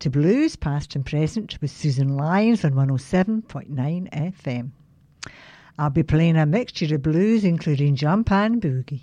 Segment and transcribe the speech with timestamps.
[0.00, 4.70] to Blues, past and present, with Susan Lyons on 107.9 FM.
[5.78, 9.02] I'll be playing a mixture of blues, including jump and boogie.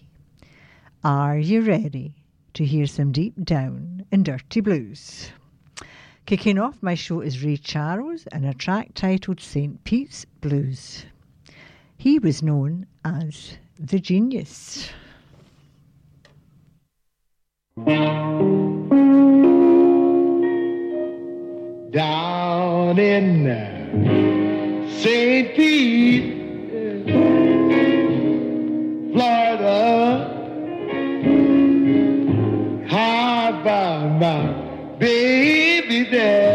[1.03, 2.15] Are you ready
[2.55, 5.31] to hear some deep down and dirty blues?
[6.25, 9.83] Kicking off my show is Ray Charles and a track titled St.
[9.83, 11.05] Pete's Blues.
[11.97, 14.89] He was known as the genius.
[21.89, 23.45] Down in
[24.89, 25.55] St.
[25.55, 26.33] Pete,
[29.13, 30.33] Florida,
[32.89, 36.46] how about my baby there?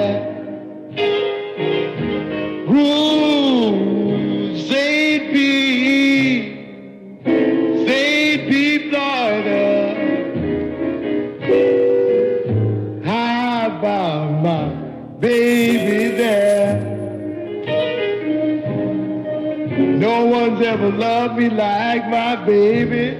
[21.22, 23.16] Loved me like my baby.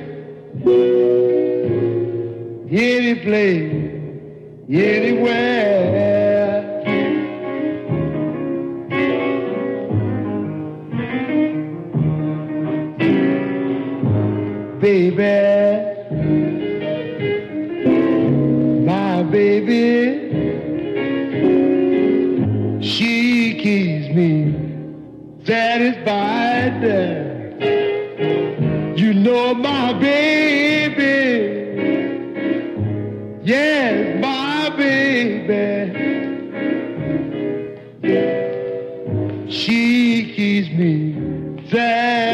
[2.69, 3.14] Any
[4.69, 6.02] anywhere.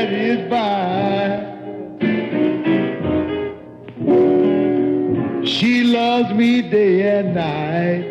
[0.09, 1.45] Satisfied.
[5.47, 8.05] She loves me day and night.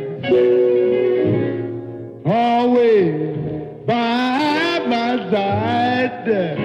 [2.25, 3.37] Always
[3.85, 6.57] by my side.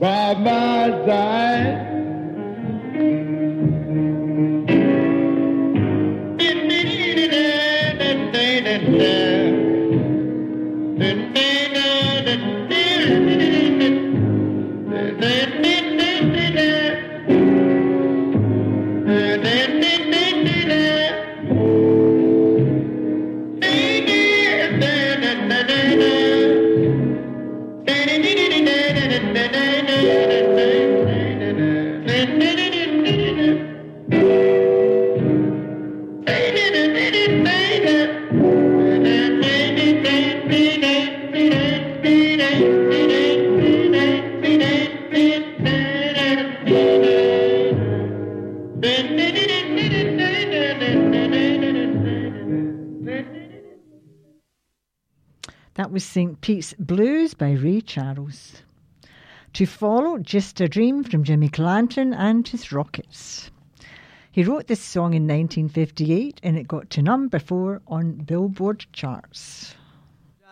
[0.00, 1.87] By my side.
[56.60, 56.86] St.
[56.86, 58.62] Blues by Ray Charles.
[59.54, 63.50] To follow, Just a Dream from Jimmy Clanton and his Rockets.
[64.30, 69.74] He wrote this song in 1958 and it got to number four on Billboard charts.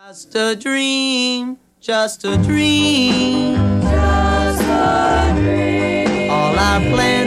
[0.07, 3.55] Just a dream, just a dream.
[3.81, 6.29] Just a dream.
[6.29, 7.26] All our plans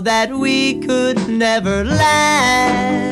[0.00, 3.10] that we could never last.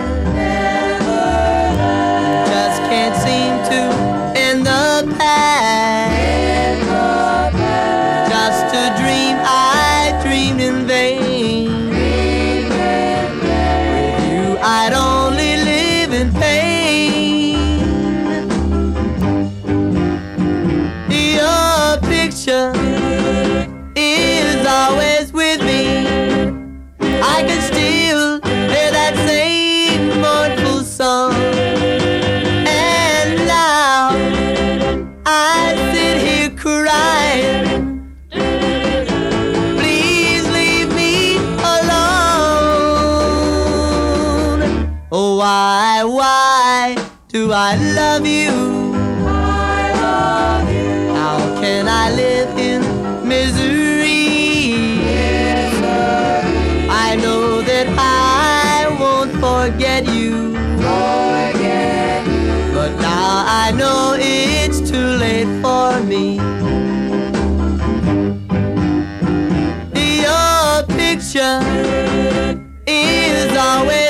[47.38, 48.52] Do I love you?
[51.18, 52.80] How can I live in
[53.32, 54.24] misery?
[57.06, 60.34] I know that I won't forget you.
[62.76, 63.30] But now
[63.62, 66.24] I know it's too late for me.
[70.24, 70.70] Your
[71.02, 71.58] picture
[72.86, 74.07] is always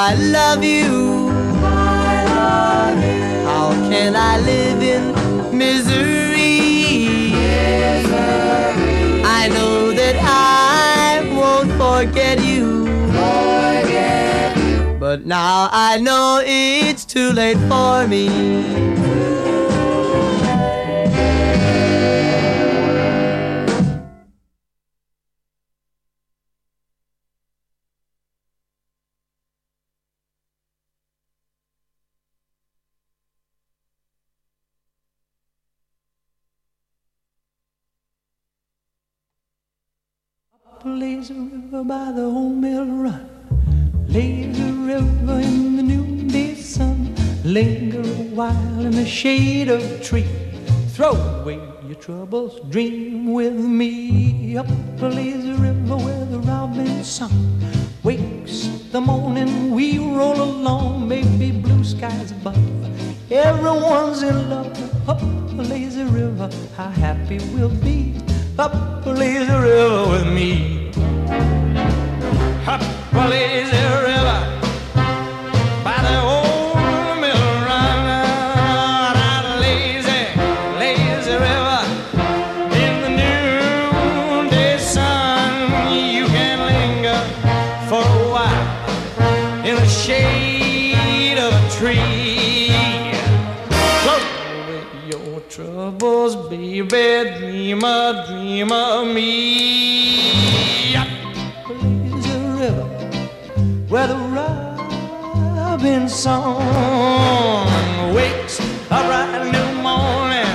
[0.00, 1.28] I love you?
[1.60, 3.46] I love you.
[3.48, 7.08] How can I live in misery?
[7.34, 8.12] misery.
[9.24, 12.86] I know that I won't forget you.
[13.08, 14.96] Forget you.
[15.00, 19.37] But now I know it's too late for me.
[41.18, 43.28] Lazy river by the old mill run.
[44.06, 47.12] Lazy river in the noonday sun.
[47.42, 50.28] Linger a while in the shade of a tree.
[50.94, 54.56] Throw away your troubles, dream with me.
[54.56, 54.68] Up
[54.98, 57.60] the lazy river where the robin song
[58.04, 59.72] wakes the morning.
[59.72, 62.62] We roll along, maybe blue skies above.
[63.32, 65.08] Everyone's in love.
[65.08, 65.20] Up
[65.56, 68.14] the lazy river, how happy we'll be
[68.56, 70.87] up a lazy river with me.
[72.70, 72.76] A
[73.30, 74.40] lazy river
[75.82, 76.76] by the old
[77.18, 78.06] mill run.
[79.16, 80.22] Out lazy,
[80.78, 81.82] lazy river
[82.76, 85.50] in the noonday sun.
[86.14, 87.20] You can linger
[87.88, 92.68] for a while in the shade of a tree.
[94.02, 94.20] Throw
[94.60, 96.84] away your troubles, baby.
[97.38, 99.97] Dream a dream of me.
[103.98, 104.14] Where the
[105.56, 106.54] robin song
[108.14, 110.52] wakes a bright new morning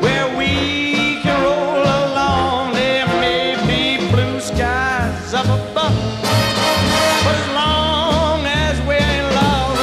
[0.00, 2.72] where we can roll along.
[2.72, 5.98] There may be blue skies up above,
[7.24, 9.76] but as long as we're in love,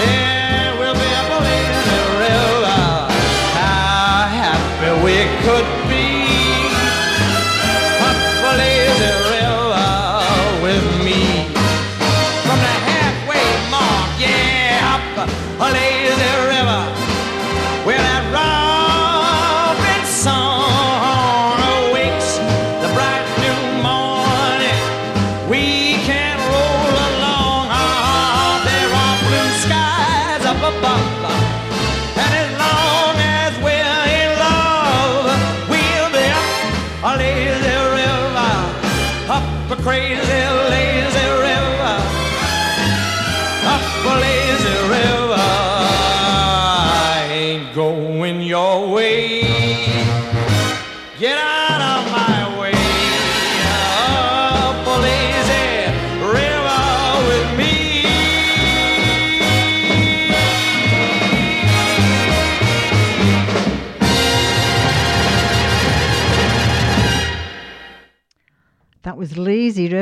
[0.00, 2.82] there will be a lazy river.
[2.90, 3.06] Uh,
[3.54, 5.16] how happy we
[5.46, 6.13] could be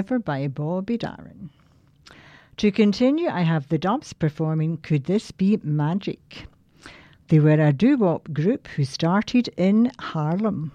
[0.03, 1.51] By Bobby Darin.
[2.57, 6.47] To continue, I have the Dubs performing Could This Be Magic?
[7.29, 10.73] They were a doo wop group who started in Harlem.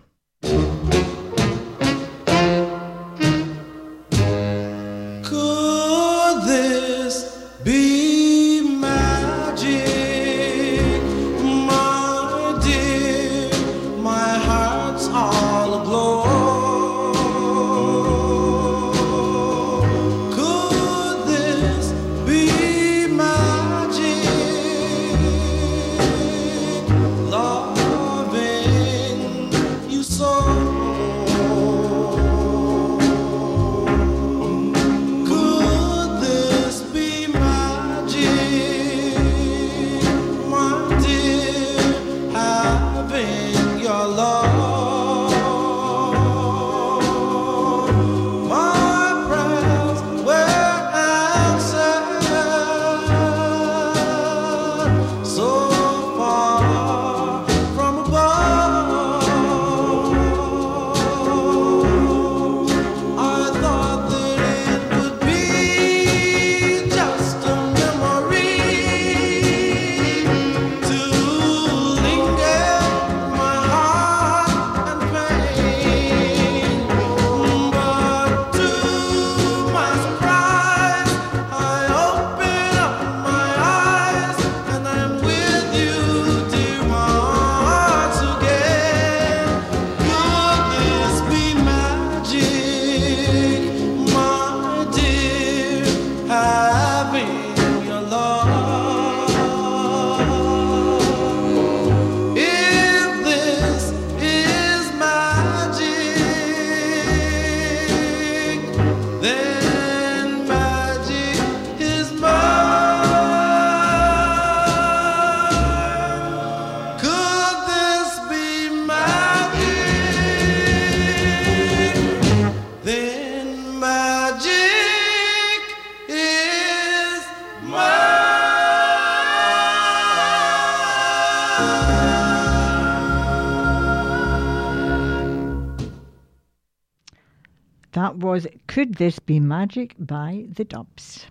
[138.97, 141.27] This Be Magic by the Dubs.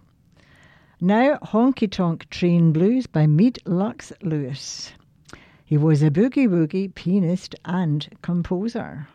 [1.00, 4.92] Now, Honky Tonk Train Blues by Meade Lux Lewis.
[5.64, 9.08] He was a boogie woogie pianist and composer.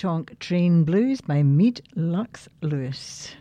[0.00, 3.34] Tonk Train Blues by Meade Lux Lewis.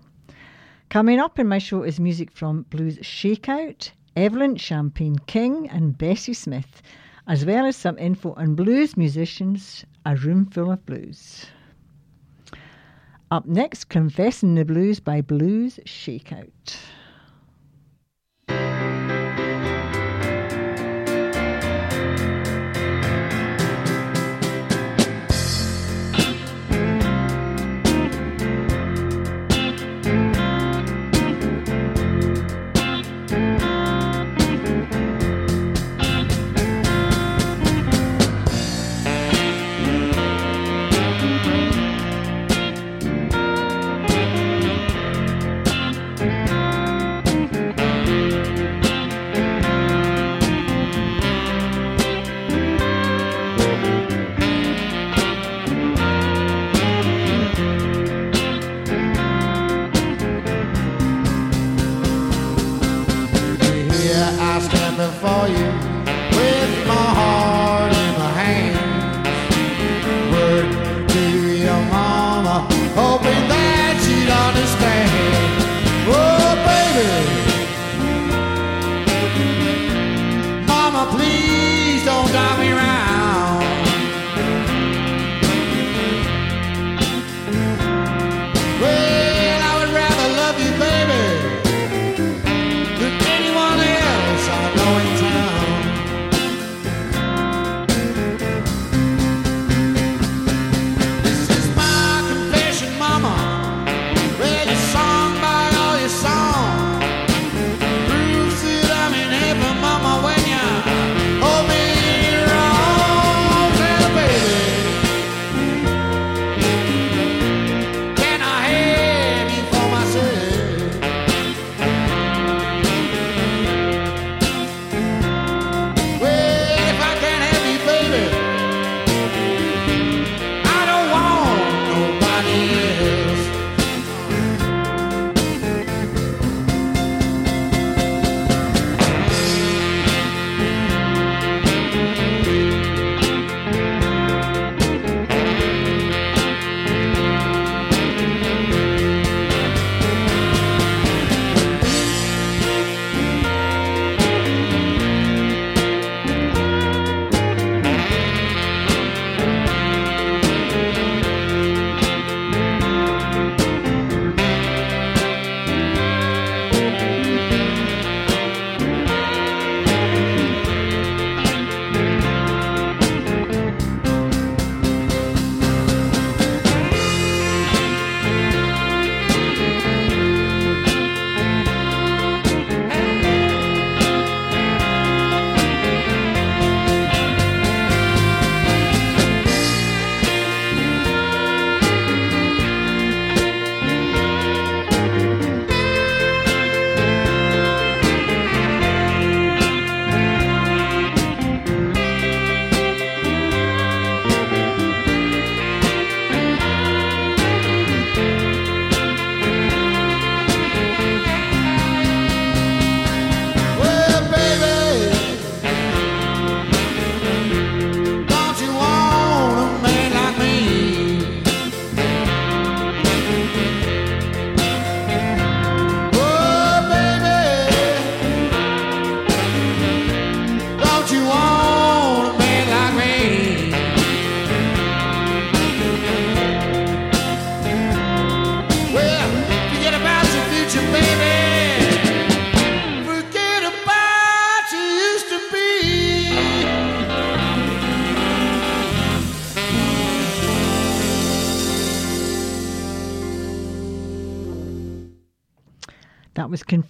[0.90, 6.34] Coming up in my show is music from Blues Shakeout, Evelyn Champagne King, and Bessie
[6.34, 6.82] Smith,
[7.30, 11.46] as well as some info on blues musicians, a room full of blues.
[13.32, 16.76] Up next, Confessing the Blues by Blues Shakeout.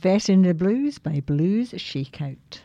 [0.10, 2.62] Confess in the Blues by Blues Shakeout.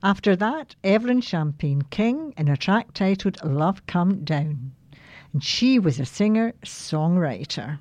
[0.00, 4.70] After that, Evelyn Champagne King in a track titled Love Come Down.
[5.32, 7.80] And she was a singer songwriter.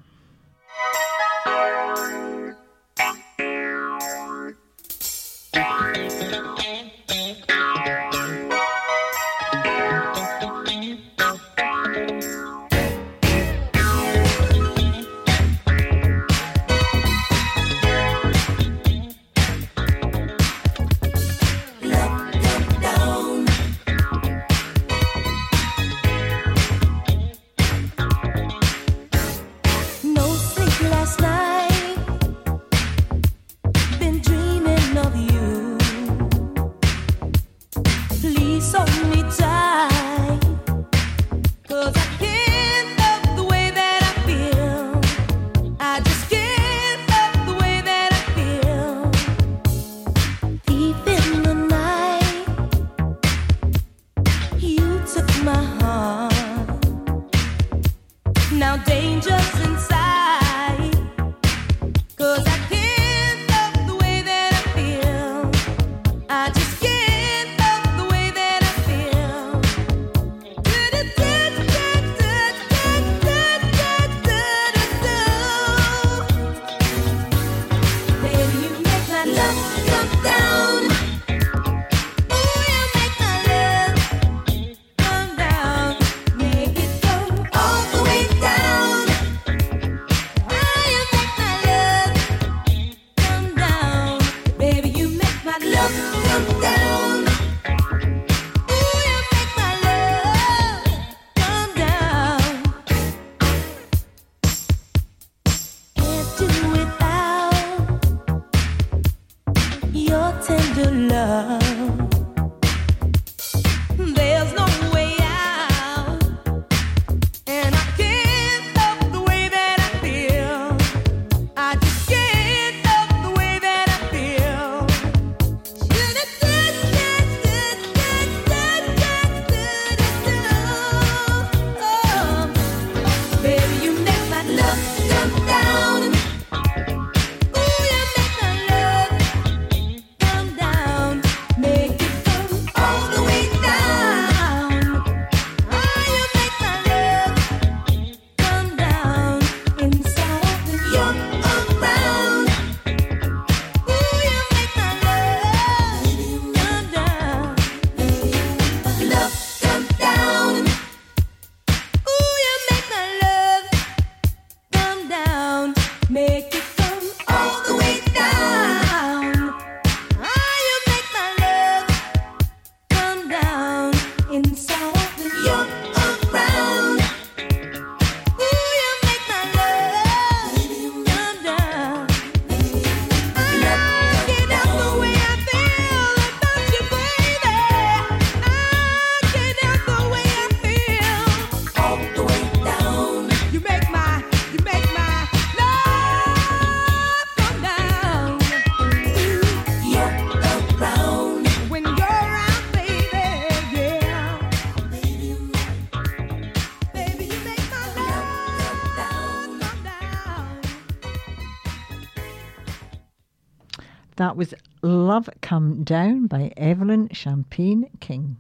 [214.22, 214.54] That was
[214.84, 218.38] Love Come Down by Evelyn Champagne King.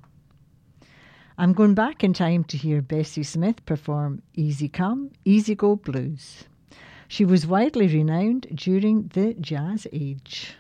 [1.39, 6.43] I'm going back in time to hear Bessie Smith perform Easy Come, Easy Go Blues.
[7.07, 10.53] She was widely renowned during the Jazz Age.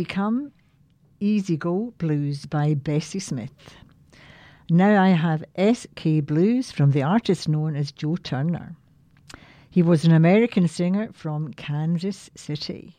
[0.00, 0.52] Easy Come,
[1.20, 3.74] Easy Go Blues by Bessie Smith.
[4.70, 8.76] Now I have SK Blues from the artist known as Joe Turner.
[9.68, 12.96] He was an American singer from Kansas City.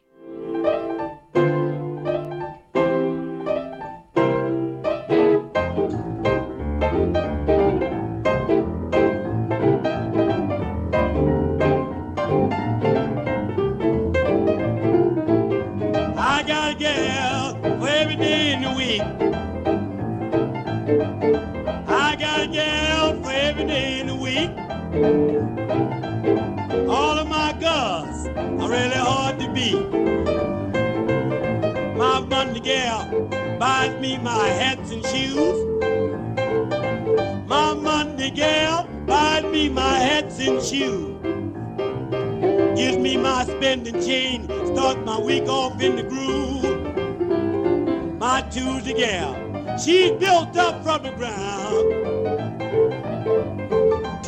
[24.94, 25.00] All
[27.18, 29.90] of my girls are really hard to beat.
[31.96, 33.08] My Monday gal
[33.58, 35.66] buys me my hats and shoes.
[37.48, 41.16] My Monday gal buys me my hats and shoes.
[42.76, 46.66] Gives me my spending change, starts my week off in the groove.
[48.20, 52.01] My Tuesday gal, she's built up from the ground.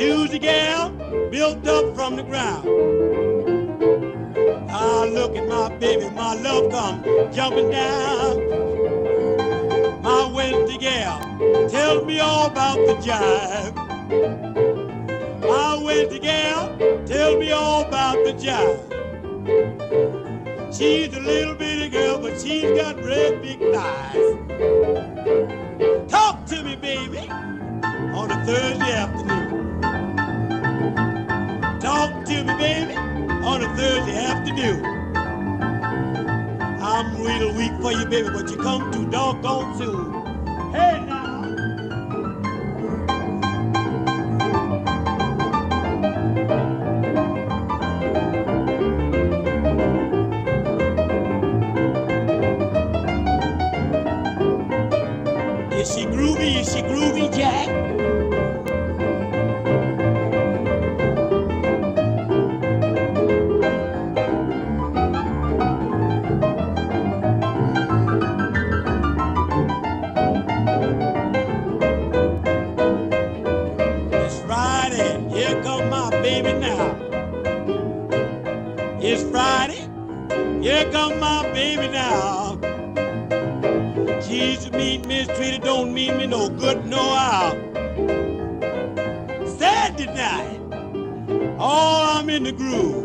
[0.03, 0.89] Tuesday gal,
[1.31, 2.67] built up from the ground.
[4.69, 8.35] I look at my baby, my love come jumping down.
[10.01, 11.21] My Wednesday gal,
[11.69, 13.73] tell me all about the jive.
[15.39, 18.83] My Wednesday gal, tell me all about the jive.
[20.77, 24.35] She's a little bitty girl, but she's got red big thighs.
[26.11, 29.42] Talk to me, baby, on a Thursday afternoon.
[32.63, 34.85] Baby, on a Thursday afternoon.
[36.81, 40.13] I'm real weak for you, baby, but you come too doggone soon.
[40.71, 41.22] Hey now.
[85.03, 87.51] She's mistreated, don't mean me no good, no how.
[89.45, 90.59] Saturday night,
[91.59, 93.03] oh, I'm in the groove.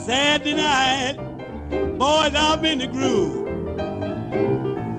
[0.00, 1.18] Saturday night,
[1.98, 3.46] boys, I'm in the groove.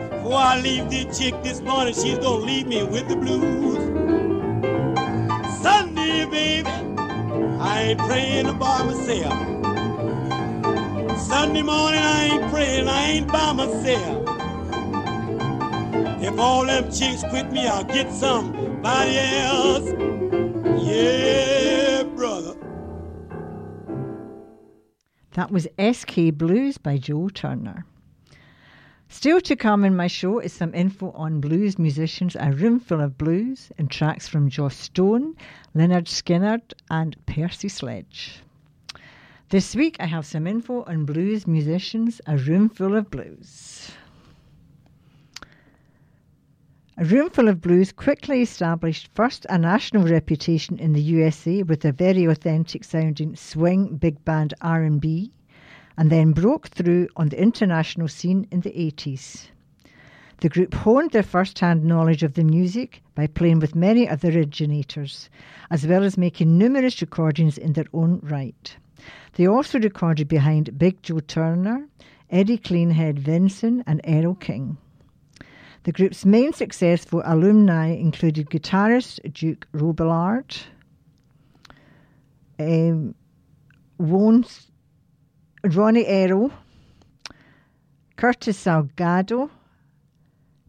[0.09, 3.77] Before I leave this chick this morning, she's gonna leave me with the blues.
[5.61, 6.69] Sunday, baby,
[7.59, 9.33] I ain't praying by myself.
[11.19, 14.18] Sunday morning, I ain't praying, I ain't by myself.
[16.21, 19.89] If all them chicks quit me, I'll get somebody else.
[20.83, 22.55] Yeah, brother.
[25.31, 27.85] That was SK Blues by Joe Turner.
[29.07, 32.99] Still to come in my show is some info on blues musicians, a room full
[32.99, 35.35] of blues, and tracks from Joss Stone,
[35.73, 38.41] Lynyrd Skynyrd, and Percy Sledge.
[39.49, 43.91] This week I have some info on blues musicians, a room full of blues.
[47.01, 51.93] A Roomful of Blues quickly established first a national reputation in the USA with a
[51.93, 55.31] very authentic sounding swing big band R&B
[55.97, 59.47] and then broke through on the international scene in the 80s.
[60.41, 64.37] The group honed their first-hand knowledge of the music by playing with many of the
[64.37, 65.29] originators,
[65.71, 68.75] as well as making numerous recordings in their own right.
[69.35, 71.87] They also recorded behind Big Joe Turner,
[72.29, 74.75] Eddie Cleanhead Vinson, and Earl King.
[75.89, 80.55] The group's main successful alumni included guitarist Duke Robillard,
[82.59, 83.15] um,
[83.97, 84.45] Ronnie
[86.05, 86.51] Earl,
[88.17, 89.49] Curtis Salgado,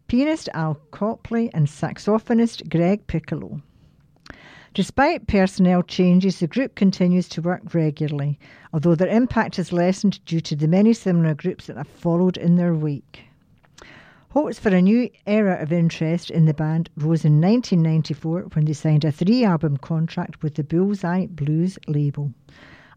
[0.07, 3.61] pianist Al Copley, and saxophonist Greg Piccolo.
[4.73, 8.39] Despite personnel changes, the group continues to work regularly,
[8.73, 12.55] although their impact has lessened due to the many similar groups that have followed in
[12.55, 13.25] their wake.
[14.33, 18.71] Hopes for a new era of interest in the band rose in 1994 when they
[18.71, 22.31] signed a three album contract with the Bullseye Blues label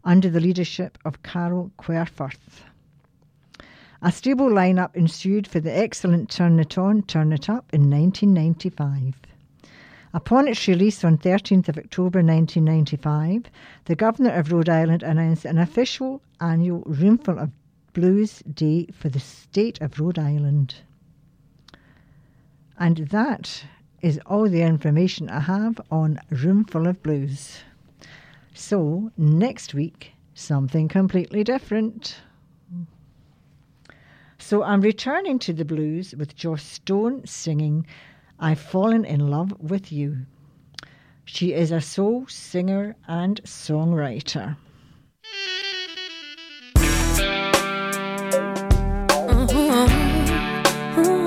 [0.05, 2.63] under the leadership of Carol Querforth.
[4.01, 9.15] A stable lineup ensued for the excellent Turn It On, Turn It Up in 1995.
[10.13, 13.47] Upon its release on 13th of October 1995,
[13.83, 17.51] the Governor of Rhode Island announced an official annual Roomful of
[17.91, 20.75] Blues Day for the state of Rhode Island.
[22.77, 23.63] And that
[24.01, 27.59] is all the information I have on Roomful of Blues.
[28.53, 32.17] So, next week, something completely different.
[34.37, 37.85] So, I'm returning to the blues with Joss Stone singing
[38.39, 40.25] I've Fallen in Love with You.
[41.23, 44.57] She is a soul singer and songwriter.
[49.45, 49.85] Mm-hmm.
[50.95, 51.24] Mm-hmm.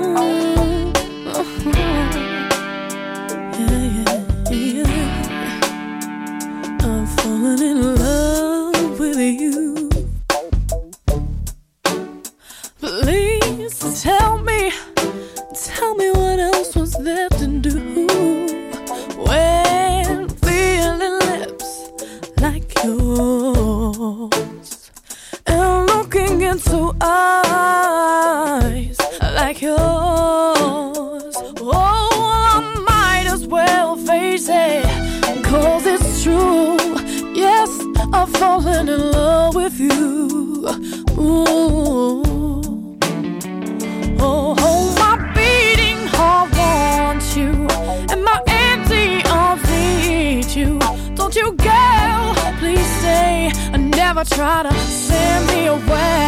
[54.19, 56.19] never try to send me away.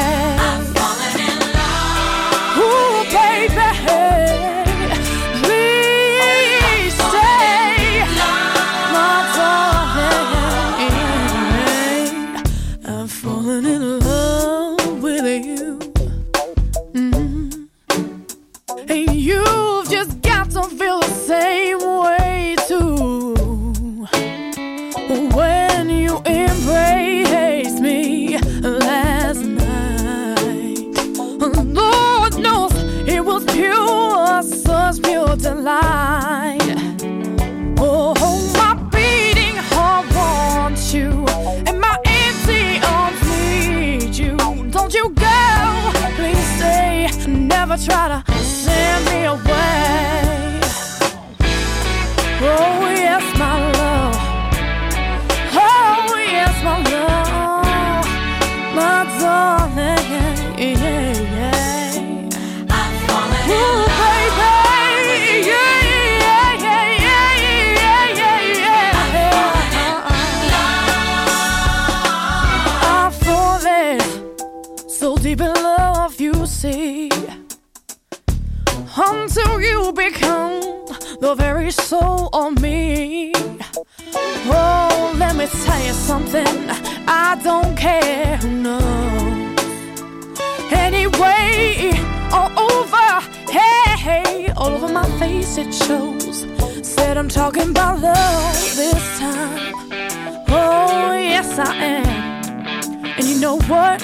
[101.51, 103.15] yes I am.
[103.17, 104.01] And you know what?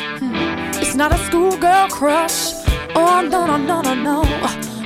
[0.82, 2.54] It's not a schoolgirl crush.
[2.96, 4.22] Oh no no no no no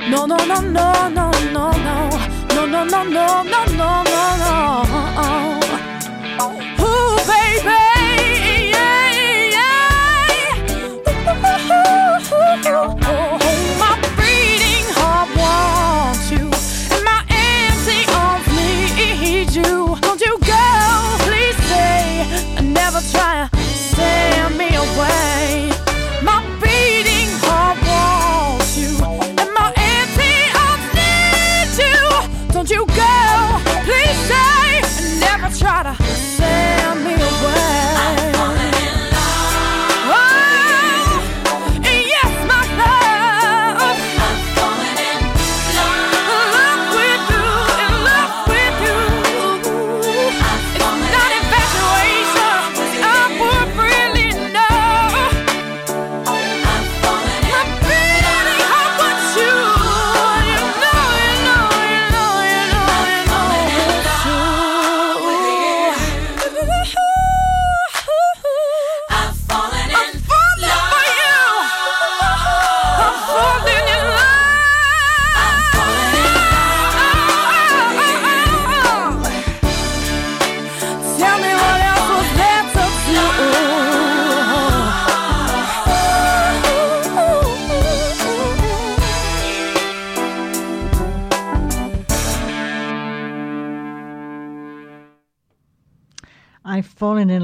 [0.08, 1.70] no no no no no no no
[2.54, 4.11] no no no no no no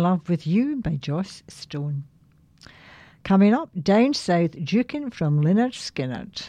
[0.08, 2.04] Love with You by Joss Stone.
[3.24, 6.48] Coming up, down south, Jukin' from Lynyrd Skynyrd.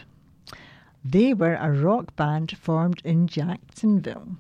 [1.04, 4.38] They were a rock band formed in Jacksonville.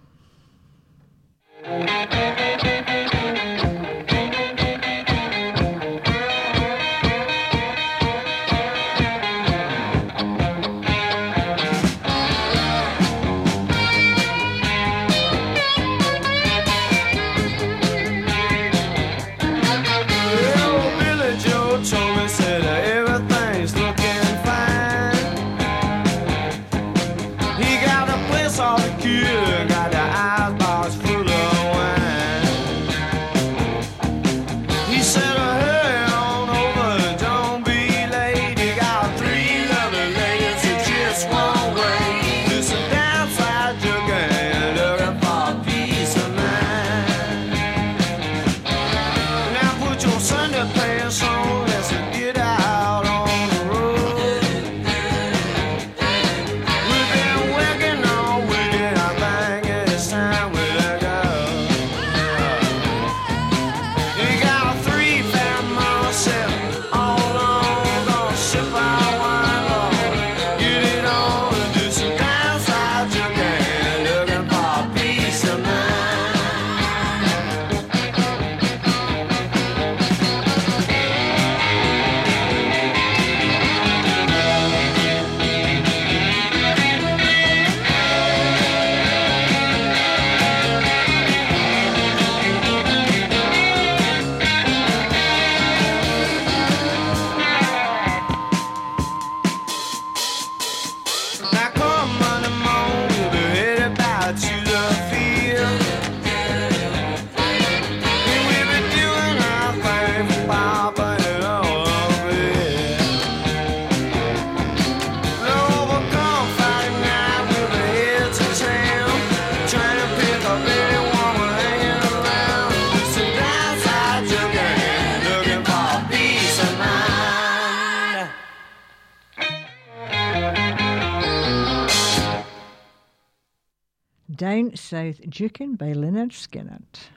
[134.60, 137.08] Down South Jukin' by Lynyrd Skynyrd.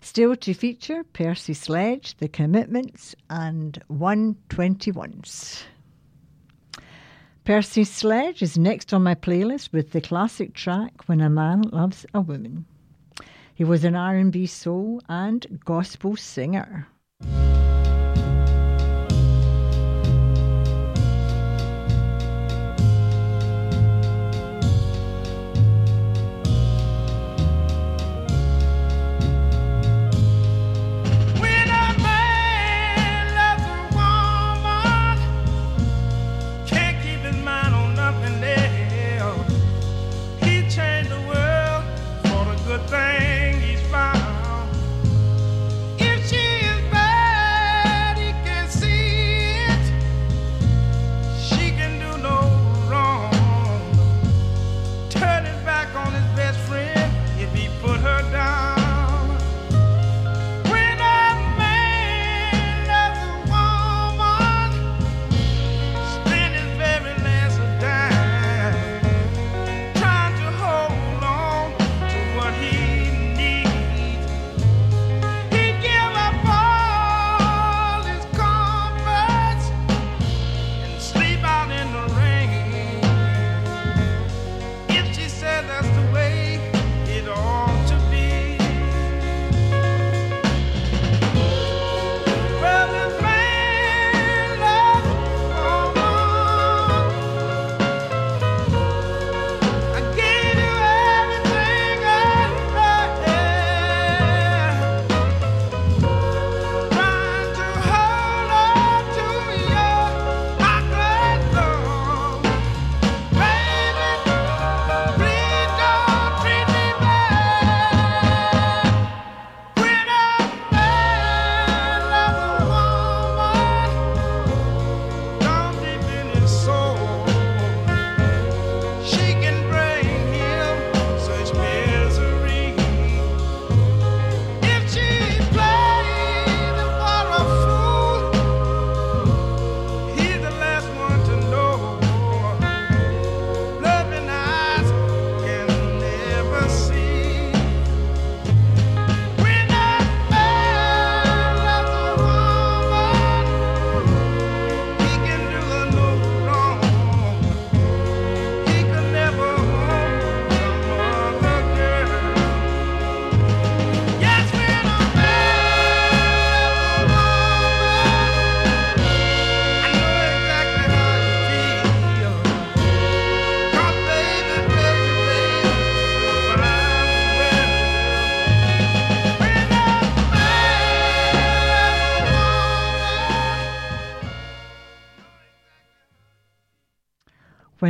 [0.00, 5.64] Still to feature Percy Sledge, The Commitments, and 121s.
[7.44, 12.06] Percy Sledge is next on my playlist with the classic track When a Man Loves
[12.14, 12.66] a Woman.
[13.52, 16.86] He was an R&B soul and gospel singer.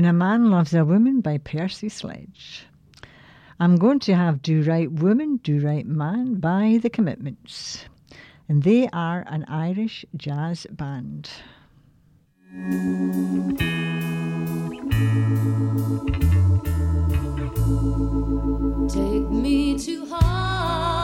[0.01, 2.64] When a Man Loves a Woman by Percy Sledge.
[3.61, 7.84] I'm going to have Do Right Woman, Do Right Man by The Commitments.
[8.48, 11.28] And they are an Irish jazz band.
[18.88, 20.99] Take me to heart.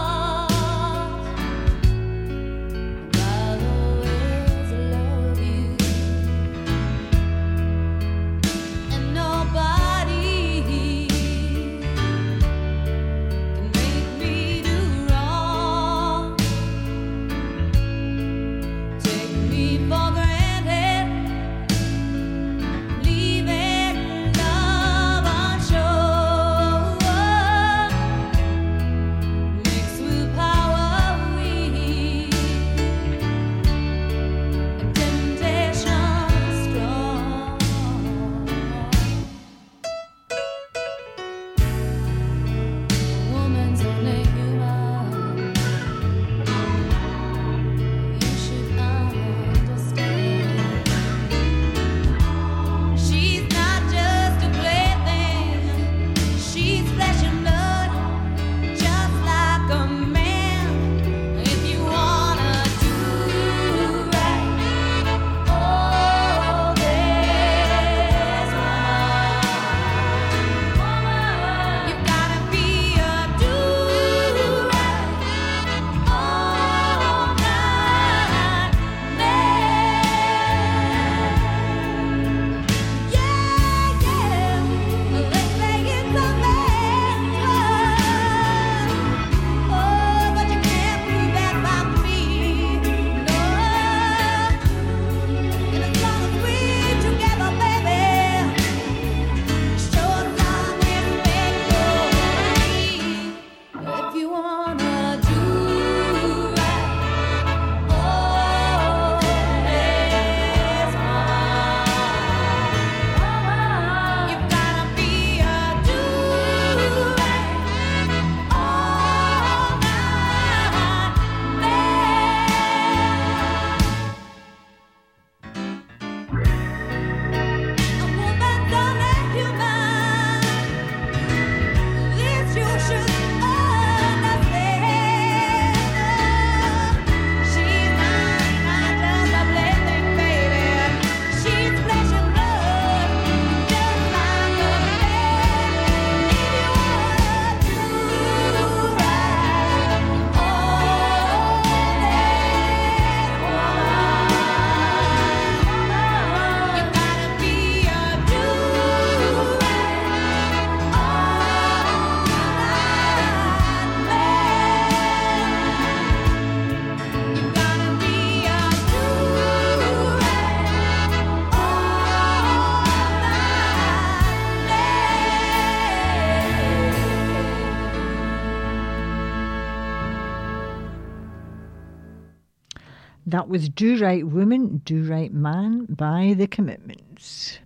[183.49, 187.59] was Do Right Woman, Do Right Man by The Commitments.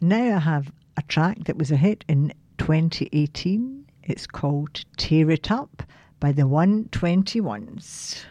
[0.00, 3.86] Now I have a track that was a hit in 2018.
[4.02, 5.82] It's called Tear It Up
[6.20, 8.24] by the 121s.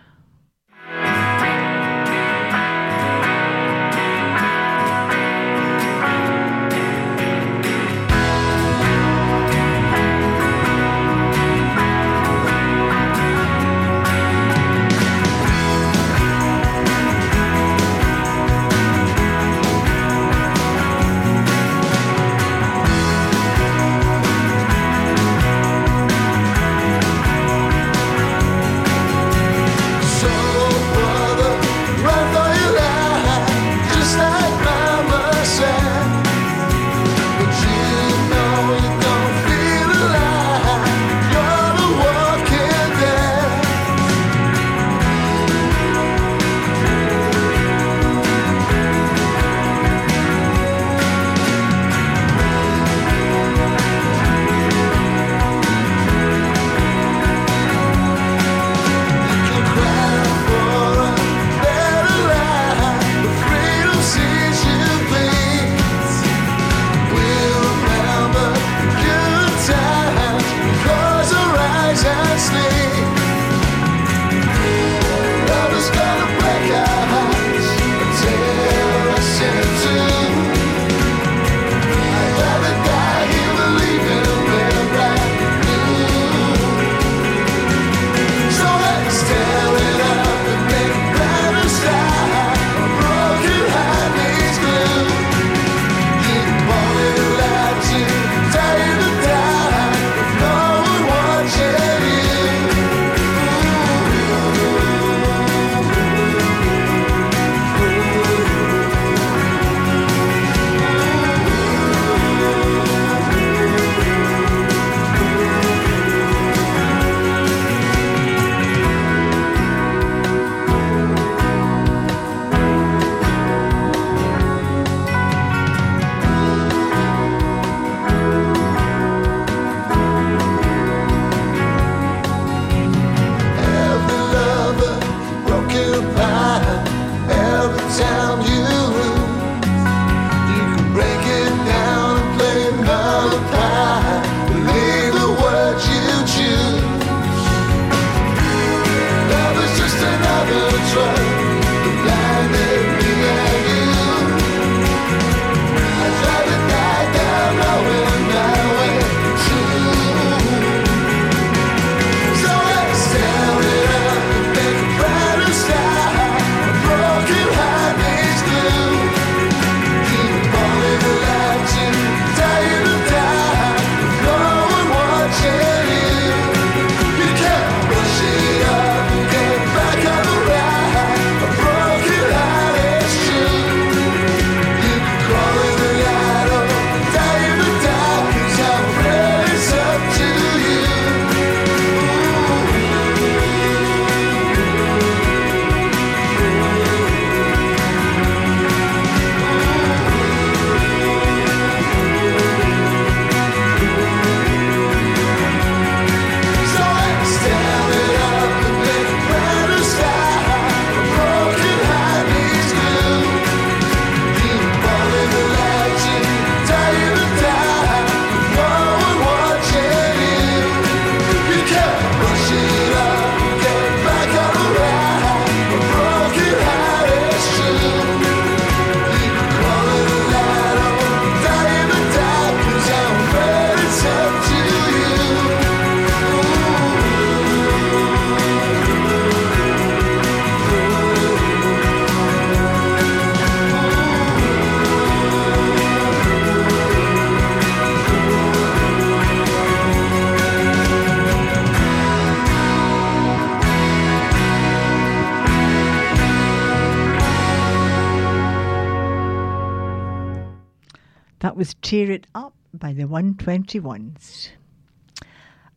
[261.86, 264.49] Tear It Up by the 121s.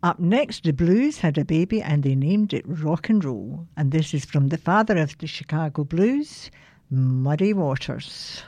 [0.02, 3.66] Up next, the Blues had a baby and they named it Rock and Roll.
[3.76, 6.50] And this is from the father of the Chicago Blues,
[6.90, 8.42] Muddy Waters.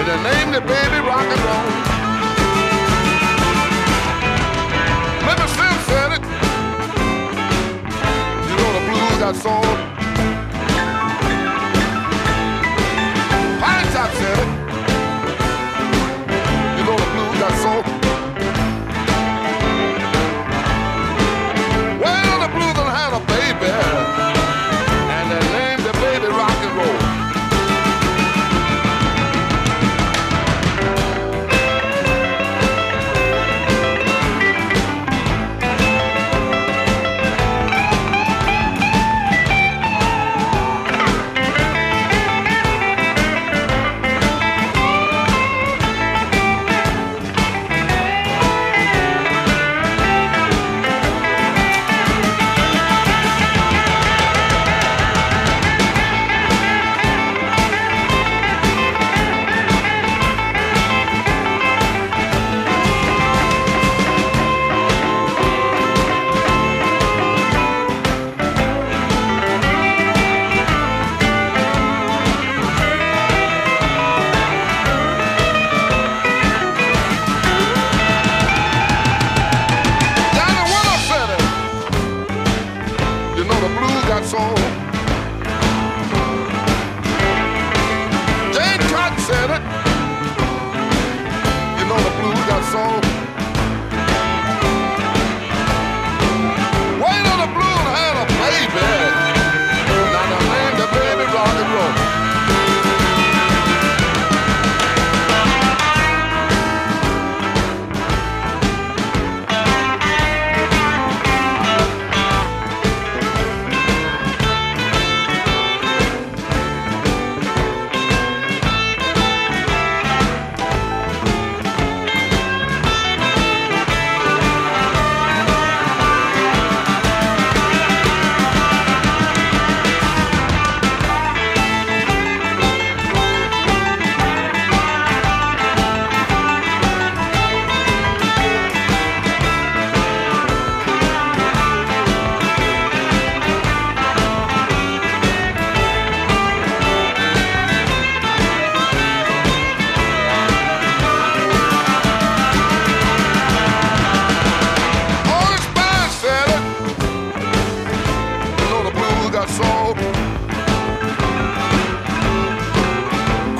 [0.00, 1.68] And they named the baby rock and roll.
[5.26, 6.22] Maybe Slim said it.
[8.48, 9.68] You know the blues got soul.
[13.60, 14.50] Pine Top said it.
[16.78, 17.89] You know the blues got soul.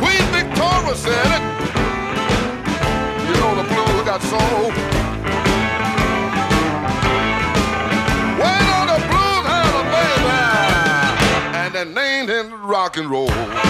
[0.00, 1.42] Queen Victoria said it.
[3.26, 4.70] You know the blues got soul.
[8.40, 10.36] When on the blues had a baby,
[11.56, 13.69] and they named him rock and roll.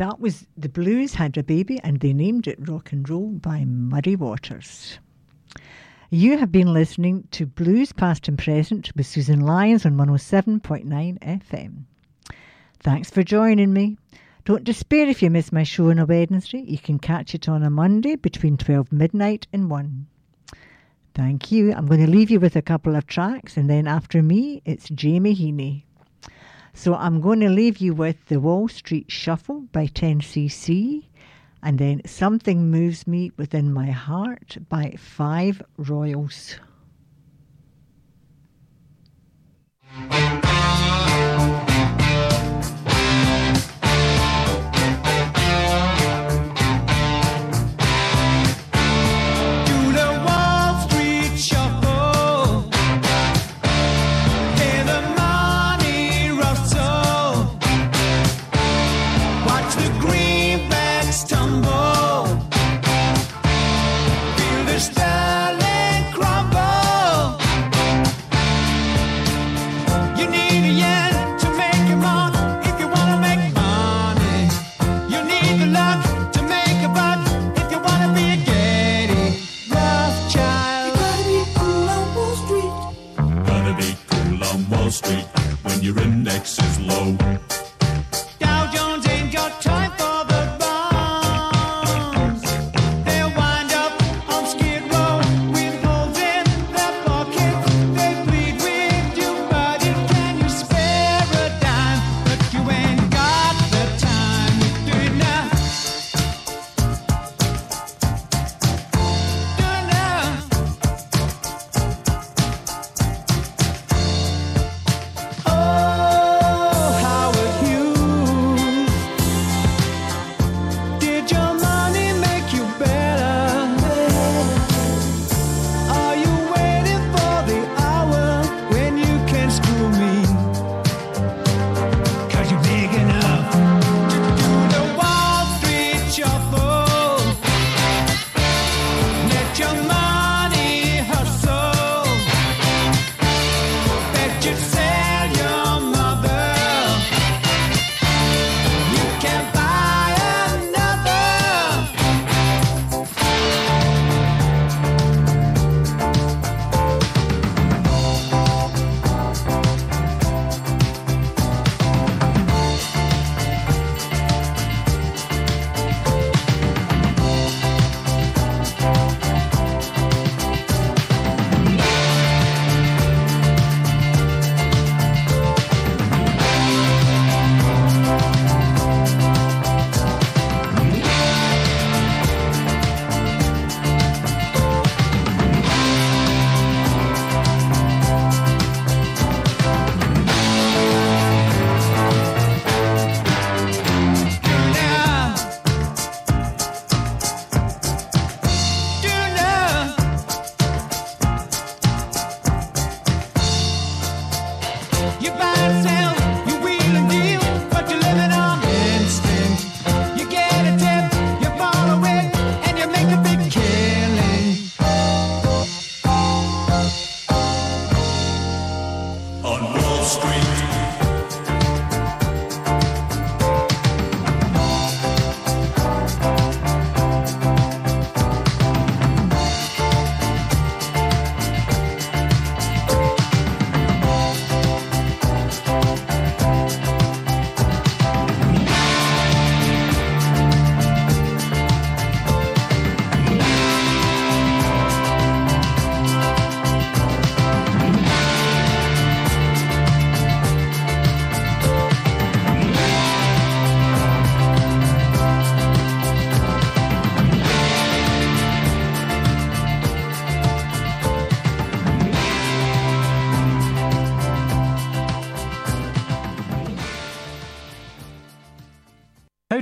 [0.00, 3.66] That was The Blues Had a Baby and they named it Rock and Roll by
[3.66, 4.98] Muddy Waters.
[6.08, 11.82] You have been listening to Blues Past and Present with Susan Lyons on 107.9 FM.
[12.78, 13.98] Thanks for joining me.
[14.46, 16.62] Don't despair if you miss my show on a Wednesday.
[16.62, 20.06] You can catch it on a Monday between 12 midnight and 1.
[21.12, 21.74] Thank you.
[21.74, 24.88] I'm going to leave you with a couple of tracks and then after me, it's
[24.88, 25.82] Jamie Heaney.
[26.80, 31.04] So I'm going to leave you with the Wall Street Shuffle by 10cc
[31.62, 36.58] and then Something Moves Me Within My Heart by Five Royales.
[85.62, 87.16] when your index is low.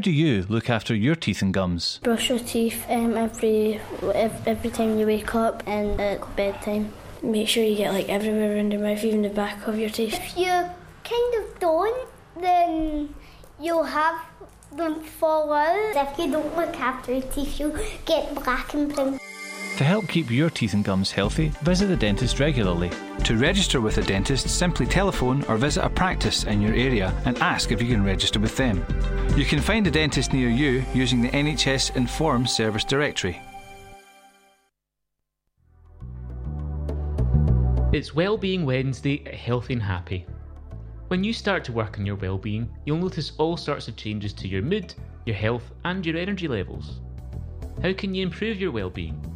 [0.09, 2.01] Do you look after your teeth and gums?
[2.03, 3.79] Brush your teeth um, every,
[4.47, 6.95] every time you wake up and at bedtime.
[7.23, 10.15] Make sure you get like everywhere around your mouth, even the back of your teeth.
[10.15, 12.09] If you kind of don't,
[12.41, 13.15] then
[13.61, 14.19] you'll have
[14.73, 15.95] them fall out.
[15.95, 19.21] If you don't look after your teeth, you'll get black and brown.
[19.79, 22.91] To help keep your teeth and gums healthy, visit the dentist regularly.
[23.23, 27.39] To register with a dentist, simply telephone or visit a practice in your area and
[27.39, 28.85] ask if you can register with them.
[29.37, 33.41] You can find a dentist near you using the NHS Inform service directory.
[37.93, 40.27] It's Wellbeing Wednesday at Healthy and Happy.
[41.07, 44.49] When you start to work on your well-being, you'll notice all sorts of changes to
[44.49, 47.01] your mood, your health, and your energy levels.
[47.81, 49.28] How can you improve your well-being?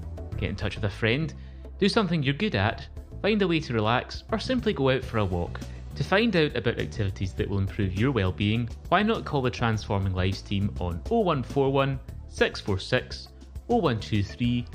[0.43, 1.33] Get in touch with a friend,
[1.79, 2.89] do something you're good at,
[3.23, 5.61] find a way to relax, or simply go out for a walk.
[5.95, 10.15] To find out about activities that will improve your well-being, why not call the Transforming
[10.15, 13.29] Lives team on 0141 646
[13.69, 14.67] 0123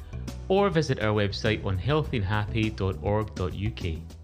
[0.47, 4.16] or visit our website on healthyandhappy.org.uk.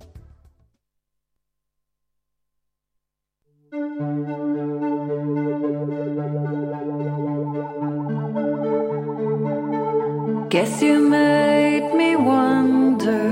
[10.54, 13.32] Guess you made me wonder,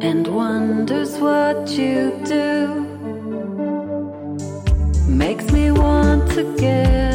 [0.00, 2.86] and wonders what you do.
[5.06, 7.07] Makes me want to get